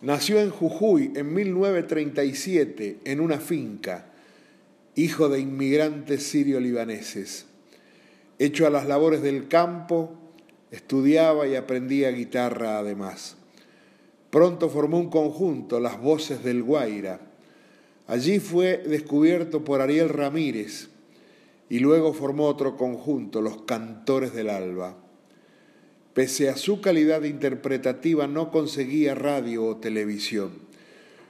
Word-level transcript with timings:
Nació 0.00 0.40
en 0.40 0.50
Jujuy 0.50 1.10
en 1.16 1.34
1937 1.34 3.00
en 3.04 3.20
una 3.20 3.38
finca, 3.38 4.06
hijo 4.94 5.28
de 5.28 5.40
inmigrantes 5.40 6.22
sirio-libaneses. 6.22 7.46
Hecho 8.38 8.68
a 8.68 8.70
las 8.70 8.86
labores 8.86 9.22
del 9.22 9.48
campo, 9.48 10.12
estudiaba 10.70 11.48
y 11.48 11.56
aprendía 11.56 12.12
guitarra 12.12 12.78
además. 12.78 13.36
Pronto 14.30 14.68
formó 14.68 14.98
un 14.98 15.10
conjunto, 15.10 15.80
Las 15.80 16.00
Voces 16.00 16.44
del 16.44 16.62
Guaira. 16.62 17.20
Allí 18.06 18.38
fue 18.38 18.78
descubierto 18.78 19.64
por 19.64 19.80
Ariel 19.80 20.10
Ramírez 20.10 20.90
y 21.68 21.80
luego 21.80 22.14
formó 22.14 22.46
otro 22.46 22.76
conjunto, 22.76 23.42
Los 23.42 23.62
Cantores 23.62 24.32
del 24.32 24.50
Alba. 24.50 25.07
Pese 26.18 26.48
a 26.48 26.56
su 26.56 26.80
calidad 26.80 27.22
interpretativa, 27.22 28.26
no 28.26 28.50
conseguía 28.50 29.14
radio 29.14 29.64
o 29.64 29.76
televisión. 29.76 30.50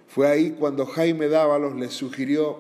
Fue 0.06 0.26
ahí 0.26 0.56
cuando 0.58 0.86
Jaime 0.86 1.28
Dávalos 1.28 1.76
le 1.76 1.90
sugirió 1.90 2.58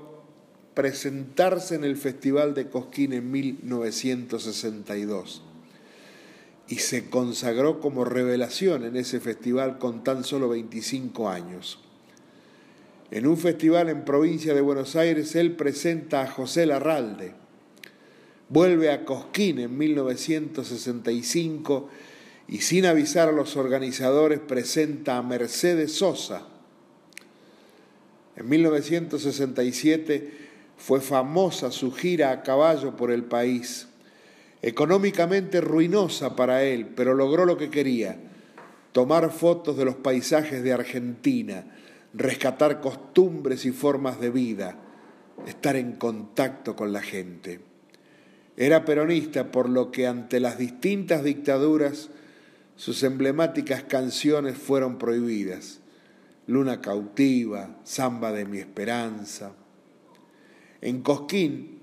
presentarse 0.74 1.74
en 1.74 1.84
el 1.84 1.96
Festival 1.96 2.52
de 2.52 2.68
Cosquín 2.68 3.14
en 3.14 3.30
1962 3.30 5.42
y 6.68 6.74
se 6.74 7.08
consagró 7.08 7.80
como 7.80 8.04
revelación 8.04 8.84
en 8.84 8.96
ese 8.96 9.20
festival 9.20 9.78
con 9.78 10.04
tan 10.04 10.22
solo 10.22 10.50
25 10.50 11.30
años. 11.30 11.78
En 13.10 13.26
un 13.26 13.38
festival 13.38 13.88
en 13.88 14.04
provincia 14.04 14.52
de 14.52 14.60
Buenos 14.60 14.96
Aires, 14.96 15.34
él 15.34 15.52
presenta 15.52 16.20
a 16.20 16.26
José 16.26 16.66
Larralde. 16.66 17.32
Vuelve 18.50 18.90
a 18.90 19.06
Cosquín 19.06 19.60
en 19.60 19.78
1965 19.78 21.88
y 22.48 22.62
sin 22.62 22.86
avisar 22.86 23.28
a 23.28 23.32
los 23.32 23.56
organizadores 23.56 24.40
presenta 24.40 25.18
a 25.18 25.22
Mercedes 25.22 25.92
Sosa. 25.92 26.46
En 28.36 28.48
1967 28.48 30.32
fue 30.78 31.00
famosa 31.00 31.70
su 31.70 31.92
gira 31.92 32.30
a 32.30 32.42
caballo 32.42 32.96
por 32.96 33.10
el 33.10 33.24
país 33.24 33.88
económicamente 34.62 35.60
ruinosa 35.60 36.34
para 36.34 36.64
él, 36.64 36.86
pero 36.86 37.14
logró 37.14 37.44
lo 37.44 37.56
que 37.56 37.70
quería, 37.70 38.18
tomar 38.92 39.30
fotos 39.30 39.76
de 39.76 39.84
los 39.84 39.96
paisajes 39.96 40.62
de 40.62 40.72
Argentina, 40.72 41.64
rescatar 42.14 42.80
costumbres 42.80 43.64
y 43.66 43.70
formas 43.70 44.20
de 44.20 44.30
vida, 44.30 44.76
estar 45.46 45.76
en 45.76 45.92
contacto 45.92 46.74
con 46.74 46.92
la 46.92 47.02
gente. 47.02 47.60
Era 48.56 48.84
peronista, 48.84 49.52
por 49.52 49.68
lo 49.68 49.92
que 49.92 50.08
ante 50.08 50.40
las 50.40 50.58
distintas 50.58 51.22
dictaduras 51.22 52.10
sus 52.78 53.02
emblemáticas 53.02 53.82
canciones 53.82 54.56
fueron 54.56 54.98
prohibidas. 54.98 55.80
Luna 56.46 56.80
cautiva, 56.80 57.76
Samba 57.82 58.30
de 58.30 58.44
mi 58.44 58.58
esperanza. 58.58 59.52
En 60.80 61.02
Cosquín, 61.02 61.80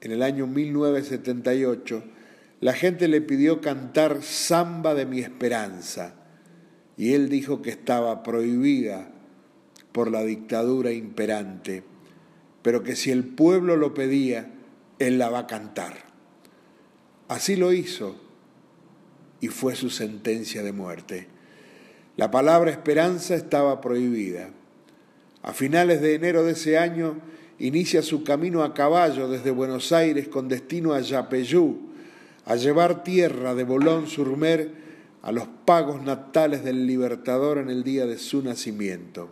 en 0.00 0.10
el 0.10 0.22
año 0.22 0.46
1978, 0.46 2.02
la 2.60 2.72
gente 2.72 3.06
le 3.06 3.20
pidió 3.20 3.60
cantar 3.60 4.22
Samba 4.22 4.94
de 4.94 5.04
mi 5.04 5.20
esperanza 5.20 6.14
y 6.96 7.12
él 7.12 7.28
dijo 7.28 7.60
que 7.60 7.68
estaba 7.68 8.22
prohibida 8.22 9.10
por 9.92 10.10
la 10.10 10.22
dictadura 10.24 10.90
imperante, 10.90 11.82
pero 12.62 12.82
que 12.82 12.96
si 12.96 13.10
el 13.10 13.24
pueblo 13.24 13.76
lo 13.76 13.92
pedía, 13.92 14.54
él 14.98 15.18
la 15.18 15.28
va 15.28 15.40
a 15.40 15.46
cantar. 15.46 15.98
Así 17.28 17.56
lo 17.56 17.74
hizo 17.74 18.27
y 19.40 19.48
fue 19.48 19.74
su 19.74 19.90
sentencia 19.90 20.62
de 20.62 20.72
muerte. 20.72 21.28
La 22.16 22.30
palabra 22.30 22.70
esperanza 22.70 23.34
estaba 23.34 23.80
prohibida. 23.80 24.50
A 25.42 25.52
finales 25.52 26.00
de 26.00 26.14
enero 26.14 26.44
de 26.44 26.52
ese 26.52 26.78
año, 26.78 27.16
inicia 27.58 28.02
su 28.02 28.24
camino 28.24 28.62
a 28.62 28.74
caballo 28.74 29.28
desde 29.28 29.50
Buenos 29.50 29.92
Aires 29.92 30.28
con 30.28 30.48
destino 30.48 30.94
a 30.94 31.00
Yapeyú, 31.00 31.78
a 32.44 32.56
llevar 32.56 33.04
tierra 33.04 33.54
de 33.54 33.64
Bolón-sur-Mer 33.64 34.70
a 35.22 35.32
los 35.32 35.46
pagos 35.64 36.02
natales 36.02 36.64
del 36.64 36.86
Libertador 36.86 37.58
en 37.58 37.70
el 37.70 37.84
día 37.84 38.06
de 38.06 38.18
su 38.18 38.42
nacimiento. 38.42 39.28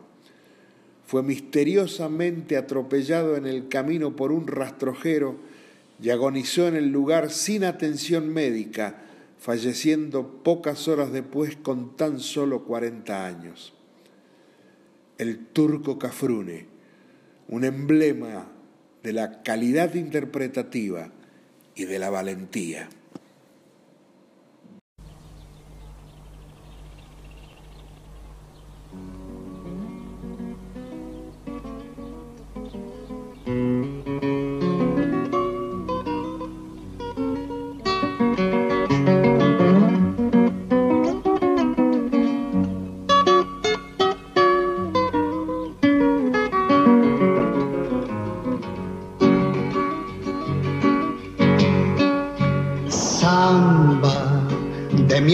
Fue 1.07 1.23
misteriosamente 1.23 2.57
atropellado 2.57 3.37
en 3.37 3.47
el 3.47 3.69
camino 3.69 4.17
por 4.17 4.33
un 4.33 4.47
rastrojero 4.47 5.37
y 6.03 6.11
agonizó 6.11 6.67
en 6.69 6.77
el 6.77 6.91
lugar 6.91 7.31
sin 7.31 7.65
atención 7.65 8.29
médica, 8.29 9.03
falleciendo 9.39 10.43
pocas 10.43 10.89
horas 10.89 11.13
después 11.13 11.57
con 11.57 11.97
tan 11.97 12.21
solo 12.21 12.65
40 12.65 13.27
años. 13.27 13.75
El 15.19 15.47
turco 15.47 15.99
Cafrune, 15.99 16.67
un 17.49 17.65
emblema 17.65 18.49
de 19.03 19.13
la 19.13 19.43
calidad 19.43 19.95
interpretativa 19.95 21.11
y 21.75 21.85
de 21.85 21.99
la 21.99 22.11
valentía. 22.11 22.89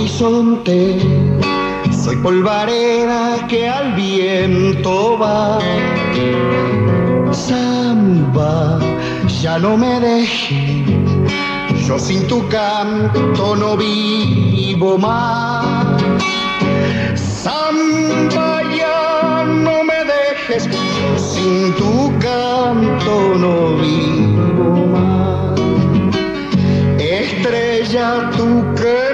Horizonte, 0.00 0.98
soy 1.92 2.16
polvareda 2.16 3.46
que 3.48 3.68
al 3.68 3.92
viento 3.94 5.18
va. 5.18 5.58
Samba, 7.32 8.78
ya 9.42 9.58
no 9.58 9.76
me 9.76 10.00
dejes 10.00 10.90
yo 11.86 11.98
sin 11.98 12.26
tu 12.28 12.48
canto 12.48 13.56
no 13.56 13.76
vivo 13.76 14.96
más. 14.96 16.00
Samba, 17.16 18.62
ya 18.76 19.44
no 19.44 19.82
me 19.82 19.98
dejes, 20.14 20.68
sin 21.16 21.74
tu 21.74 22.12
canto 22.20 23.34
no 23.36 23.76
vivo 23.76 24.86
más. 24.86 25.60
Estrella, 26.98 28.30
tú 28.36 28.64
que 28.76 29.09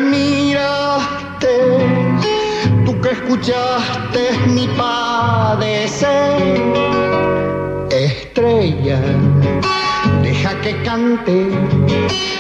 escuchaste 3.27 4.31
mi 4.55 4.69
padecer. 4.69 6.07
Estrella, 7.91 9.01
deja 10.23 10.61
que 10.61 10.81
cante 10.83 11.49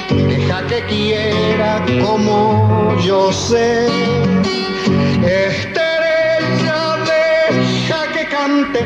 deja 0.08 0.66
que 0.68 0.80
quiera 0.86 1.84
como 2.04 2.96
yo 3.00 3.32
sé. 3.32 3.88
Estrella, 5.24 6.80
deja 7.04 8.12
que 8.12 8.28
cante, 8.28 8.80